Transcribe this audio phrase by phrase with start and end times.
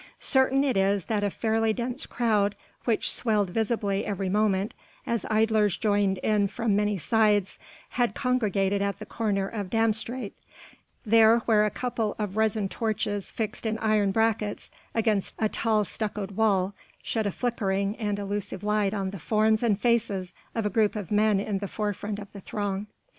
[0.17, 2.55] Certain it is that a fairly dense crowd,
[2.85, 4.73] which swelled visibly every moment
[5.05, 10.31] as idlers joined in from many sides, had congregated at the corner of Dam Straat,
[11.05, 16.31] there where a couple of resin torches fixed in iron brackets against a tall stuccoed
[16.31, 16.73] wall,
[17.03, 21.11] shed a flickering and elusive light on the forms and faces of a group of
[21.11, 22.87] men in the forefront of the throng.